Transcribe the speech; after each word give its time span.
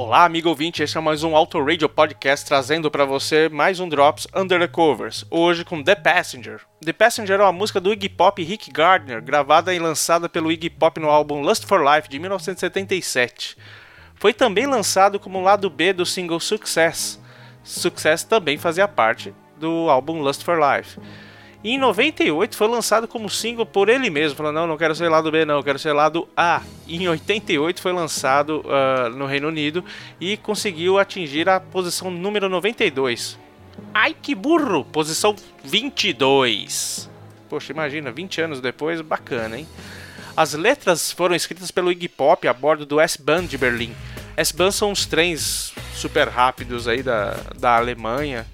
Olá, 0.00 0.24
amigo 0.24 0.48
ouvinte, 0.48 0.80
este 0.80 0.96
é 0.96 1.00
mais 1.00 1.24
um 1.24 1.34
Auto 1.34 1.60
Radio 1.60 1.88
Podcast 1.88 2.46
trazendo 2.46 2.88
para 2.88 3.04
você 3.04 3.48
mais 3.48 3.80
um 3.80 3.88
Drops 3.88 4.28
Under 4.32 4.60
the 4.60 4.68
Covers, 4.68 5.24
hoje 5.28 5.64
com 5.64 5.82
The 5.82 5.96
Passenger. 5.96 6.60
The 6.80 6.92
Passenger 6.92 7.40
é 7.40 7.42
uma 7.42 7.50
música 7.50 7.80
do 7.80 7.92
Iggy 7.92 8.08
Pop 8.08 8.40
Rick 8.40 8.70
Gardner, 8.70 9.20
gravada 9.20 9.74
e 9.74 9.78
lançada 9.80 10.28
pelo 10.28 10.52
Iggy 10.52 10.70
Pop 10.70 11.00
no 11.00 11.10
álbum 11.10 11.40
Lust 11.40 11.66
for 11.66 11.82
Life 11.82 12.08
de 12.08 12.16
1977. 12.20 13.56
Foi 14.14 14.32
também 14.32 14.66
lançado 14.66 15.18
como 15.18 15.42
lado 15.42 15.68
B 15.68 15.92
do 15.92 16.06
single 16.06 16.38
Success. 16.38 17.20
Success 17.64 18.22
também 18.22 18.56
fazia 18.56 18.86
parte 18.86 19.34
do 19.56 19.90
álbum 19.90 20.22
Lust 20.22 20.44
for 20.44 20.60
Life. 20.60 20.96
Em 21.62 21.76
98 21.76 22.56
foi 22.56 22.68
lançado 22.68 23.08
como 23.08 23.28
single 23.28 23.66
por 23.66 23.88
ele 23.88 24.08
mesmo, 24.10 24.36
falando: 24.36 24.54
não, 24.54 24.66
não 24.68 24.76
quero 24.76 24.94
ser 24.94 25.08
lado 25.08 25.30
B, 25.30 25.44
não, 25.44 25.62
quero 25.62 25.78
ser 25.78 25.92
lado 25.92 26.28
A. 26.36 26.62
E 26.86 26.96
em 26.96 27.08
88 27.08 27.82
foi 27.82 27.92
lançado 27.92 28.64
uh, 28.64 29.08
no 29.10 29.26
Reino 29.26 29.48
Unido 29.48 29.84
e 30.20 30.36
conseguiu 30.36 30.98
atingir 30.98 31.48
a 31.48 31.58
posição 31.58 32.10
número 32.10 32.48
92. 32.48 33.36
Ai 33.92 34.14
que 34.14 34.34
burro! 34.34 34.84
Posição 34.84 35.34
22. 35.64 37.10
Poxa, 37.48 37.72
imagina, 37.72 38.12
20 38.12 38.40
anos 38.42 38.60
depois, 38.60 39.00
bacana, 39.00 39.58
hein? 39.58 39.66
As 40.36 40.52
letras 40.52 41.10
foram 41.10 41.34
escritas 41.34 41.72
pelo 41.72 41.90
Iggy 41.90 42.08
Pop 42.08 42.46
a 42.46 42.52
bordo 42.52 42.86
do 42.86 43.00
S-Bahn 43.00 43.44
de 43.44 43.58
Berlim. 43.58 43.92
S-Bahn 44.36 44.70
são 44.70 44.92
os 44.92 45.06
trens 45.06 45.72
super 45.94 46.28
rápidos 46.28 46.86
aí 46.86 47.02
da, 47.02 47.36
da 47.58 47.76
Alemanha, 47.76 48.46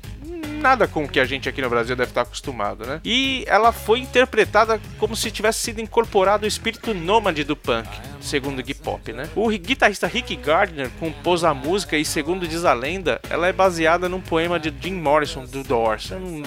nada 0.64 0.88
com 0.88 1.04
o 1.04 1.08
que 1.08 1.20
a 1.20 1.26
gente 1.26 1.46
aqui 1.46 1.60
no 1.60 1.68
Brasil 1.68 1.94
deve 1.94 2.10
estar 2.10 2.22
acostumado, 2.22 2.86
né? 2.86 2.98
E 3.04 3.44
ela 3.46 3.70
foi 3.70 4.00
interpretada 4.00 4.80
como 4.98 5.14
se 5.14 5.30
tivesse 5.30 5.58
sido 5.58 5.78
incorporado 5.78 6.44
o 6.44 6.48
espírito 6.48 6.94
nômade 6.94 7.44
do 7.44 7.54
punk, 7.54 7.86
segundo 8.24 8.60
Iggy 8.60 8.74
Pop, 8.74 9.12
né? 9.12 9.28
O 9.36 9.48
guitarrista 9.50 10.06
Rick 10.06 10.34
Gardner 10.36 10.90
compôs 10.98 11.44
a 11.44 11.54
música 11.54 11.96
e, 11.96 12.04
segundo 12.04 12.48
diz 12.48 12.64
a 12.64 12.72
lenda, 12.72 13.20
ela 13.28 13.46
é 13.46 13.52
baseada 13.52 14.08
num 14.08 14.20
poema 14.20 14.58
de 14.58 14.72
Jim 14.80 14.94
Morrison 14.94 15.44
do 15.44 15.62
Doors. 15.62 16.10
Eu 16.10 16.20
não, 16.20 16.42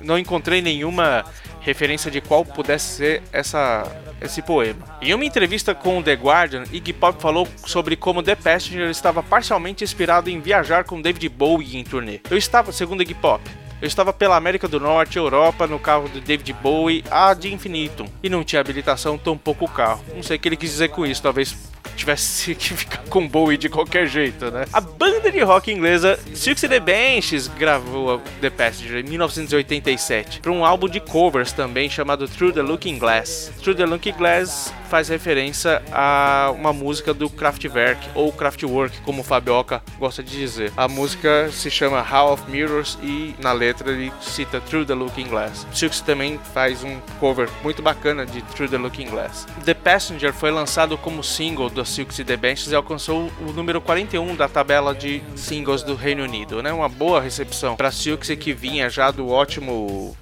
não 0.00 0.18
encontrei 0.18 0.60
nenhuma 0.60 1.24
referência 1.60 2.10
de 2.10 2.20
qual 2.20 2.44
pudesse 2.44 2.96
ser 2.96 3.22
essa, 3.32 3.90
esse 4.20 4.42
poema. 4.42 4.98
Em 5.00 5.14
uma 5.14 5.24
entrevista 5.24 5.74
com 5.74 5.98
o 5.98 6.02
The 6.02 6.12
Guardian, 6.12 6.64
Iggy 6.70 6.92
Pop 6.92 7.20
falou 7.20 7.48
sobre 7.66 7.96
como 7.96 8.22
The 8.22 8.34
Passenger 8.34 8.90
estava 8.90 9.22
parcialmente 9.22 9.82
inspirado 9.82 10.28
em 10.28 10.40
viajar 10.40 10.84
com 10.84 11.00
David 11.00 11.28
Bowie 11.30 11.76
em 11.76 11.84
turnê. 11.84 12.20
Eu 12.30 12.36
estava, 12.36 12.70
segundo 12.70 13.02
Iggy 13.02 13.14
Pop, 13.14 13.42
eu 13.84 13.86
estava 13.86 14.14
pela 14.14 14.34
América 14.34 14.66
do 14.66 14.80
Norte, 14.80 15.18
Europa, 15.18 15.66
no 15.66 15.78
carro 15.78 16.08
de 16.08 16.18
David 16.18 16.54
Bowie, 16.54 17.04
a 17.10 17.34
de 17.34 17.52
infinitum, 17.52 18.06
e 18.22 18.30
não 18.30 18.42
tinha 18.42 18.58
habilitação, 18.58 19.18
tão 19.18 19.36
pouco 19.36 19.68
carro. 19.68 20.02
Não 20.14 20.22
sei 20.22 20.38
o 20.38 20.40
que 20.40 20.48
ele 20.48 20.56
quis 20.56 20.70
dizer 20.70 20.88
com 20.88 21.04
isso, 21.04 21.22
talvez 21.22 21.54
tivesse 21.94 22.54
que 22.56 22.72
ficar 22.72 23.02
com 23.10 23.28
Bowie 23.28 23.58
de 23.58 23.68
qualquer 23.68 24.06
jeito, 24.06 24.50
né? 24.50 24.64
A 24.72 24.80
banda 24.80 25.30
de 25.30 25.40
rock 25.40 25.70
inglesa 25.70 26.18
Six 26.34 26.62
the 26.62 26.80
Benches 26.80 27.46
gravou 27.46 28.22
The 28.40 28.48
Passenger 28.48 29.00
em 29.00 29.02
1987 29.02 30.40
para 30.40 30.50
um 30.50 30.64
álbum 30.64 30.88
de 30.88 30.98
covers 30.98 31.52
também 31.52 31.90
chamado 31.90 32.26
Through 32.26 32.54
the 32.54 32.62
Looking 32.62 32.98
Glass. 32.98 33.52
Through 33.60 33.76
the 33.76 33.84
Looking 33.84 34.14
Glass 34.14 34.72
faz 34.84 35.08
referência 35.08 35.82
a 35.92 36.52
uma 36.54 36.72
música 36.72 37.12
do 37.12 37.28
Kraftwerk 37.28 38.08
ou 38.14 38.32
Kraftwerk, 38.32 39.00
como 39.02 39.20
o 39.20 39.24
Fabioca 39.24 39.82
gosta 39.98 40.22
de 40.22 40.36
dizer. 40.36 40.72
A 40.76 40.88
música 40.88 41.50
se 41.50 41.70
chama 41.70 42.00
Hall 42.00 42.32
of 42.32 42.50
Mirrors 42.50 42.98
e 43.02 43.34
na 43.38 43.52
letra 43.52 43.90
ele 43.90 44.12
cita 44.20 44.60
Through 44.60 44.86
the 44.86 44.94
Looking 44.94 45.28
Glass. 45.28 45.66
Six 45.72 46.00
também 46.00 46.38
faz 46.52 46.82
um 46.84 46.98
cover 47.18 47.48
muito 47.62 47.82
bacana 47.82 48.26
de 48.26 48.42
Through 48.42 48.70
the 48.70 48.78
Looking 48.78 49.08
Glass. 49.08 49.46
The 49.64 49.74
Passenger 49.74 50.32
foi 50.32 50.50
lançado 50.50 50.96
como 50.98 51.22
single 51.22 51.70
do 51.70 51.84
Silks 51.84 52.18
e 52.18 52.24
The 52.24 52.36
Benches 52.36 52.70
e 52.70 52.74
alcançou 52.74 53.30
o 53.40 53.52
número 53.52 53.80
41 53.80 54.36
da 54.36 54.48
tabela 54.48 54.94
de 54.94 55.22
singles 55.36 55.82
do 55.82 55.94
Reino 55.94 56.24
Unido, 56.24 56.62
né? 56.62 56.72
Uma 56.72 56.88
boa 56.88 57.20
recepção 57.20 57.76
para 57.76 57.90
Silks 57.90 58.34
que 58.38 58.52
vinha 58.52 58.88
já 58.88 59.10
do 59.10 59.28
ótimo 59.28 60.16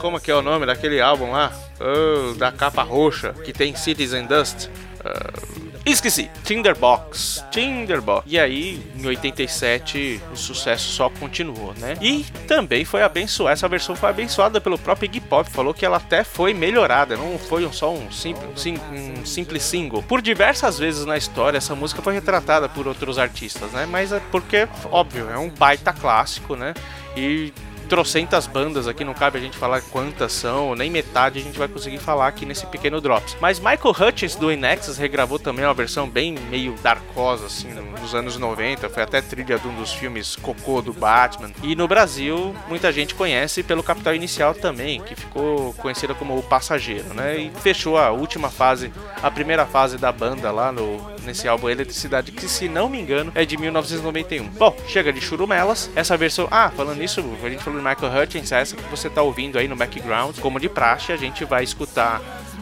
como 0.01 0.19
que 0.19 0.31
é 0.31 0.35
o 0.35 0.43
nome 0.43 0.67
daquele 0.67 1.01
álbum 1.01 1.31
lá? 1.31 1.53
Oh, 1.79 2.35
da 2.35 2.51
capa 2.51 2.83
roxa, 2.83 3.35
que 3.45 3.53
tem 3.53 3.77
Citizen 3.77 4.27
Dust. 4.27 4.67
Uh, 5.01 5.71
esqueci, 5.85 6.31
Tinderbox. 6.45 7.45
Tinderbox. 7.51 8.25
E 8.27 8.39
aí, 8.39 8.83
em 8.97 9.07
87, 9.07 10.21
o 10.33 10.37
sucesso 10.37 10.89
só 10.91 11.11
continuou, 11.11 11.75
né? 11.79 11.97
E 12.01 12.25
também 12.49 12.85
foi 12.85 13.03
abençoada, 13.03 13.53
essa 13.53 13.69
versão 13.69 13.95
foi 13.95 14.09
abençoada 14.09 14.61
pelo 14.61 14.79
próprio 14.79 15.07
Iggy 15.07 15.21
Pop, 15.21 15.49
falou 15.51 15.75
que 15.75 15.85
ela 15.85 15.99
até 15.99 16.25
foi 16.25 16.55
melhorada, 16.55 17.17
não 17.17 17.39
foi 17.39 17.71
só 17.73 17.93
um 17.93 18.11
simples, 18.11 18.61
sim, 18.61 18.79
um 18.93 19.25
simples 19.25 19.63
single. 19.63 20.03
Por 20.03 20.23
diversas 20.23 20.79
vezes 20.79 21.05
na 21.05 21.17
história, 21.17 21.59
essa 21.59 21.75
música 21.75 22.01
foi 22.01 22.15
retratada 22.15 22.69
por 22.69 22.89
outros 22.89 23.19
artistas, 23.19 23.71
né? 23.73 23.87
Mas 23.87 24.13
é 24.13 24.21
porque, 24.31 24.67
óbvio, 24.91 25.31
é 25.31 25.39
um 25.39 25.51
baita 25.51 25.93
clássico, 25.93 26.57
né? 26.57 26.75
E 27.17 27.53
trocentas 27.91 28.47
bandas 28.47 28.87
aqui, 28.87 29.05
não 29.05 29.13
cabe 29.13 29.37
a 29.37 29.41
gente 29.41 29.59
falar 29.59 29.83
quantas 29.83 30.33
são, 30.33 30.77
nem 30.77 30.89
metade 30.89 31.41
a 31.41 31.43
gente 31.43 31.59
vai 31.59 31.67
conseguir 31.67 31.99
falar 31.99 32.29
aqui 32.29 32.47
nesse 32.47 32.65
pequeno 32.67 33.01
Drops. 33.01 33.37
Mas 33.41 33.59
Michael 33.59 33.97
Hutchins 34.01 34.37
do 34.37 34.53
Inexus 34.53 34.97
regravou 34.97 35.41
também 35.41 35.65
uma 35.65 35.75
versão 35.75 36.09
bem 36.09 36.37
meio 36.49 36.77
darkosa, 36.85 37.47
assim, 37.47 37.69
nos 38.01 38.15
anos 38.15 38.37
90, 38.37 38.89
foi 38.89 39.03
até 39.03 39.21
trilha 39.21 39.59
de 39.59 39.67
um 39.67 39.75
dos 39.75 39.93
filmes 39.93 40.37
Cocô 40.37 40.81
do 40.81 40.93
Batman. 40.93 41.51
E 41.65 41.75
no 41.75 41.89
Brasil, 41.89 42.55
muita 42.69 42.93
gente 42.93 43.13
conhece 43.13 43.65
pelo 43.65 43.83
Capital 43.83 44.15
Inicial 44.15 44.55
também, 44.55 45.01
que 45.01 45.17
ficou 45.17 45.75
conhecida 45.75 46.15
como 46.15 46.39
O 46.39 46.43
Passageiro, 46.45 47.13
né? 47.13 47.39
E 47.39 47.51
fechou 47.61 47.99
a 47.99 48.13
última 48.13 48.51
fase, 48.51 48.93
a 49.21 49.31
primeira 49.33 49.67
fase 49.67 49.99
da 49.99 50.13
banda 50.13 50.53
lá 50.53 50.71
no, 50.71 51.11
nesse 51.25 51.49
álbum 51.49 51.69
Eletricidade, 51.69 52.31
que 52.31 52.49
se 52.49 52.69
não 52.69 52.89
me 52.89 53.01
engano 53.01 53.33
é 53.35 53.45
de 53.45 53.57
1991. 53.57 54.47
Bom, 54.51 54.77
chega 54.87 55.13
de 55.13 55.21
churumelas, 55.21 55.91
essa 55.97 56.17
versão. 56.17 56.47
Ah, 56.53 56.71
falando 56.71 56.99
nisso, 56.99 57.25
a 57.43 57.49
gente 57.49 57.65
falou 57.65 57.80
de 57.81 57.89
Michael 57.89 58.23
Hutchins, 58.23 58.53
essa 58.53 58.77
que 58.77 58.83
você 58.85 59.09
está 59.09 59.23
ouvindo 59.23 59.59
aí 59.59 59.67
no 59.67 59.75
background, 59.75 60.39
como 60.39 60.61
de 60.61 60.69
praxe, 60.69 61.13
a 61.13 61.17
gente 61.17 61.45
vai 61.45 61.65
escutar 61.65 62.21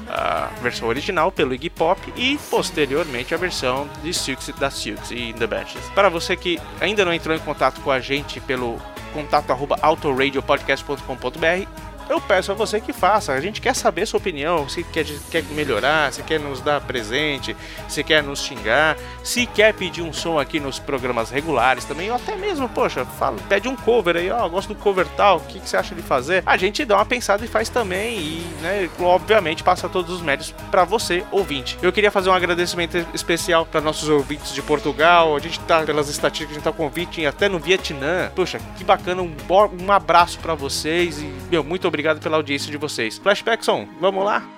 a 0.08 0.48
versão 0.62 0.88
original 0.88 1.30
pelo 1.30 1.52
Iggy 1.52 1.68
Pop 1.68 2.00
e 2.16 2.38
posteriormente 2.50 3.34
a 3.34 3.36
versão 3.36 3.86
de 4.02 4.14
Silks 4.14 4.48
da 4.58 4.70
Silks 4.70 5.10
e 5.10 5.34
The 5.34 5.46
Benches. 5.46 5.84
Para 5.94 6.08
você 6.08 6.34
que 6.34 6.58
ainda 6.80 7.04
não 7.04 7.12
entrou 7.12 7.36
em 7.36 7.40
contato 7.40 7.82
com 7.82 7.90
a 7.90 8.00
gente 8.00 8.40
pelo 8.40 8.80
contato 9.12 9.50
arroba 9.50 9.76
autoradiopodcast.com.br 9.82 11.87
eu 12.08 12.20
peço 12.20 12.52
a 12.52 12.54
você 12.54 12.80
que 12.80 12.92
faça. 12.92 13.32
A 13.32 13.40
gente 13.40 13.60
quer 13.60 13.74
saber 13.74 14.06
sua 14.06 14.18
opinião, 14.18 14.68
se 14.68 14.82
quer, 14.84 15.06
quer 15.30 15.42
melhorar, 15.50 16.12
se 16.12 16.22
quer 16.22 16.40
nos 16.40 16.60
dar 16.60 16.80
presente, 16.80 17.56
se 17.88 18.02
quer 18.02 18.22
nos 18.22 18.40
xingar, 18.42 18.96
se 19.22 19.46
quer 19.46 19.72
pedir 19.74 20.02
um 20.02 20.12
som 20.12 20.38
aqui 20.38 20.58
nos 20.58 20.78
programas 20.78 21.30
regulares 21.30 21.84
também, 21.84 22.10
ou 22.10 22.16
até 22.16 22.36
mesmo, 22.36 22.68
poxa, 22.68 23.04
fala, 23.04 23.36
pede 23.48 23.68
um 23.68 23.76
cover 23.76 24.16
aí, 24.16 24.30
ó, 24.30 24.48
gosto 24.48 24.74
do 24.74 24.74
cover 24.74 25.06
tal, 25.16 25.38
o 25.38 25.40
que, 25.40 25.60
que 25.60 25.68
você 25.68 25.76
acha 25.76 25.94
de 25.94 26.02
fazer? 26.02 26.42
A 26.44 26.56
gente 26.56 26.84
dá 26.84 26.96
uma 26.96 27.06
pensada 27.06 27.44
e 27.44 27.48
faz 27.48 27.68
também, 27.68 28.18
e, 28.18 28.46
né, 28.60 28.90
obviamente 29.00 29.62
passa 29.62 29.88
todos 29.88 30.14
os 30.14 30.22
méritos 30.22 30.54
para 30.70 30.84
você, 30.84 31.24
ouvinte. 31.30 31.78
Eu 31.80 31.92
queria 31.92 32.10
fazer 32.10 32.30
um 32.30 32.34
agradecimento 32.34 32.96
especial 33.14 33.64
para 33.66 33.80
nossos 33.80 34.08
ouvintes 34.08 34.52
de 34.52 34.62
Portugal, 34.62 35.36
a 35.36 35.38
gente 35.38 35.60
tá, 35.60 35.82
pelas 35.82 36.08
estatísticas, 36.08 36.52
a 36.52 36.54
gente 36.54 36.64
tá 36.64 36.72
com 36.72 36.88
até 37.28 37.48
no 37.48 37.58
Vietnã. 37.58 38.30
Poxa, 38.34 38.58
que 38.76 38.82
bacana, 38.82 39.22
um, 39.22 39.34
um 39.80 39.92
abraço 39.92 40.38
para 40.40 40.54
vocês 40.54 41.20
e, 41.20 41.32
meu, 41.50 41.62
muito 41.62 41.86
obrigado 41.86 41.97
obrigado 41.98 42.20
pela 42.20 42.36
audiência 42.36 42.70
de 42.70 42.76
vocês. 42.76 43.18
Flashbackson, 43.18 43.88
vamos 44.00 44.24
lá? 44.24 44.57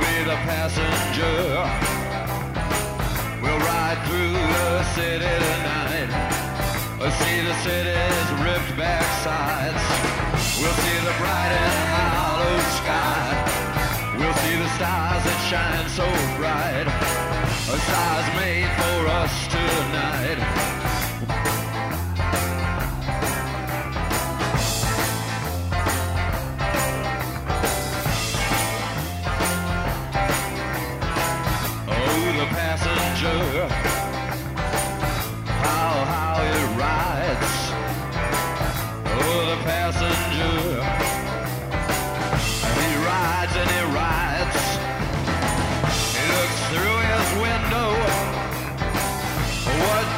the 0.00 0.36
passenger 0.48 1.34
We'll 3.42 3.58
ride 3.58 3.98
through 4.06 4.32
the 4.32 4.82
city 4.94 5.32
tonight. 5.44 6.10
We'll 6.98 7.10
see 7.10 7.40
the 7.42 7.54
city's 7.62 8.28
ripped 8.42 8.76
back 8.76 9.04
sides. 9.22 9.84
We'll 10.58 10.72
see 10.72 10.98
the 11.04 11.14
bright 11.20 11.52
and 11.62 11.76
hollow 11.94 12.58
sky. 12.80 13.26
We'll 14.18 14.38
see 14.42 14.56
the 14.56 14.70
stars 14.76 15.22
that 15.28 15.40
shine 15.50 15.88
so 15.90 16.06
bright. 16.40 16.88
A 17.68 17.76
stars 17.86 18.28
made 18.40 18.70
for 18.80 19.00
us 19.20 19.34
tonight. 19.54 20.40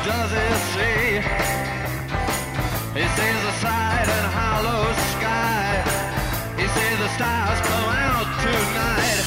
Does 0.06 0.30
he 0.30 0.48
see? 0.72 1.18
He 2.94 3.04
sees 3.18 3.42
a 3.42 3.54
side 3.58 4.08
and 4.16 4.26
hollow 4.38 4.86
sky. 5.18 5.82
He 6.56 6.66
sees 6.76 6.98
the 7.04 7.10
stars 7.18 7.60
come 7.66 7.90
out 8.06 8.28
tonight. 8.46 9.20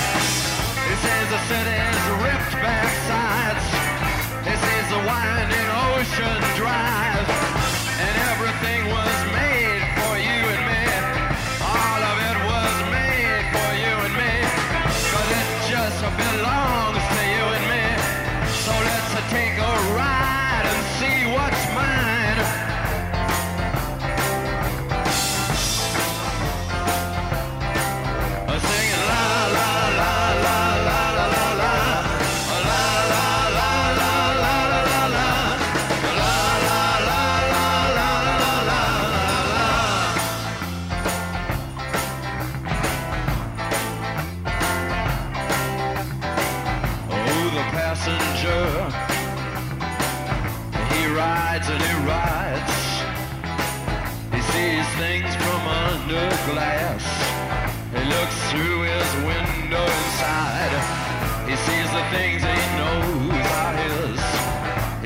He 0.87 0.95
sees 1.03 1.27
the 1.35 1.41
city's 1.51 2.03
ripped 2.23 2.55
back 2.63 2.89
sides. 3.11 3.65
He 4.47 4.55
sees 4.55 4.87
the 4.95 5.01
winding 5.03 5.69
ocean 5.91 6.39
drive. 6.55 7.58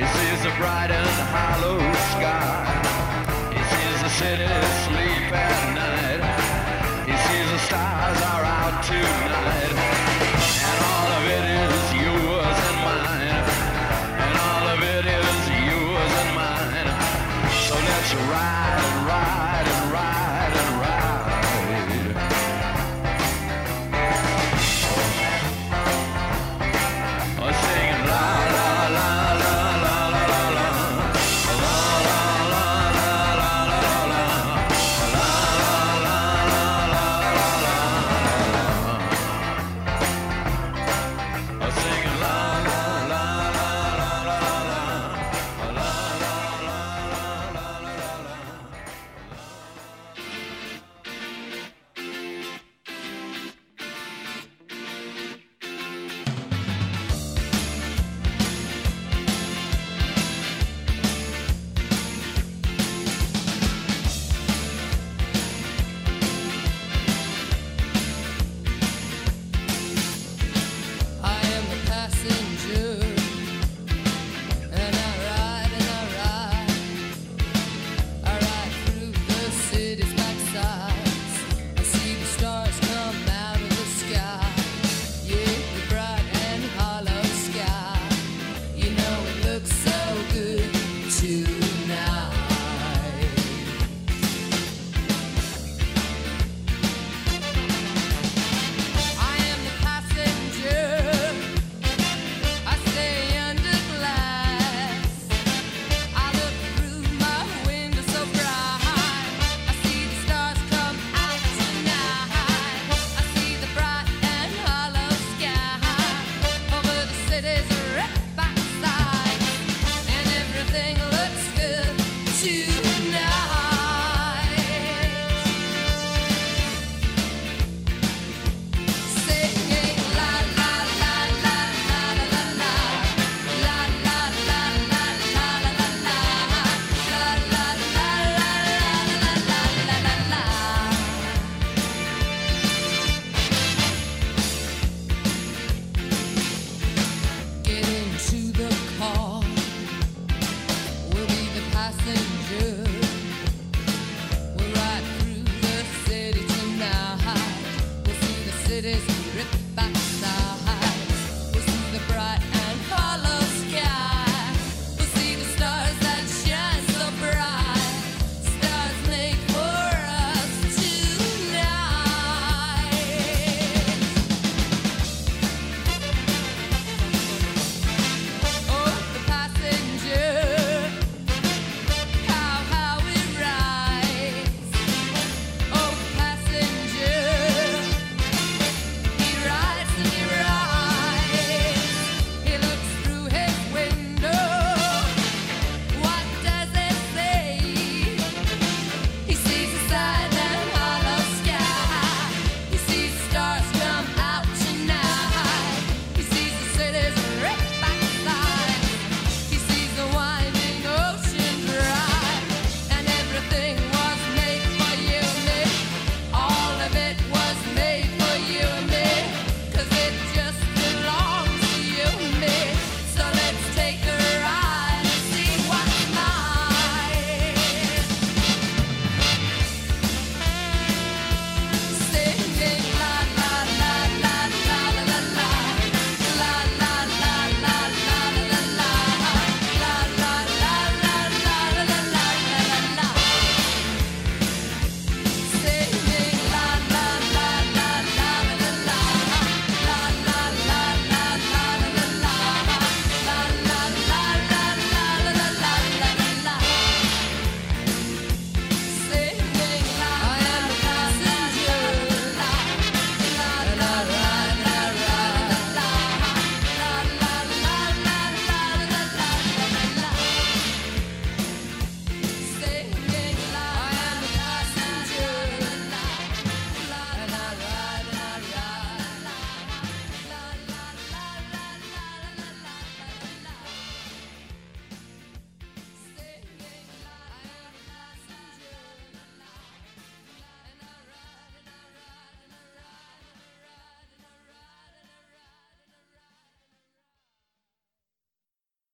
This 0.03 0.15
is 0.33 0.45
a 0.45 0.53
bright 0.57 0.91
and 0.91 1.07
hollow 1.31 1.79
sky. 2.11 2.67
This 3.55 3.71
is 3.88 4.03
a 4.03 4.11
city 4.19 4.51
sleep 4.83 5.31
at 5.31 5.61
night. 5.79 6.21
This 7.07 7.23
is 7.39 7.51
the 7.51 7.59
stars 7.59 8.21
are 8.21 8.44
out 8.44 8.83
tonight. 8.83 9.62